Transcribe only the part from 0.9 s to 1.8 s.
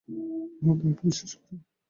বিশ্বাস করাবো।